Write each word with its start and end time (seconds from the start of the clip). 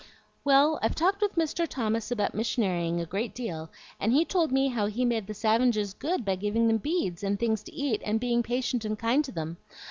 "Well, 0.43 0.79
I've 0.81 0.95
talked 0.95 1.21
with 1.21 1.35
Mr. 1.35 1.67
Thomas 1.67 2.09
about 2.09 2.33
missionarying 2.35 2.99
a 2.99 3.05
great 3.05 3.35
deal, 3.35 3.69
and 3.99 4.11
he 4.11 4.25
told 4.25 4.51
me 4.51 4.69
how 4.69 4.87
he 4.87 5.05
made 5.05 5.27
the 5.27 5.35
savinges 5.35 5.93
good 5.93 6.25
by 6.25 6.37
giving 6.37 6.65
them 6.67 6.77
beads, 6.77 7.21
and 7.23 7.37
things 7.39 7.61
to 7.65 7.71
eat, 7.75 8.01
and 8.03 8.19
being 8.19 8.41
patient 8.41 8.83
and 8.83 8.97
kind 8.97 9.23
to 9.23 9.31
them. 9.31 9.57